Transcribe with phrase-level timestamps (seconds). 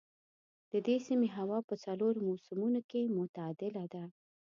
[0.71, 4.03] د دې سيمې هوا په څلورو موسمونو کې معتدله ده.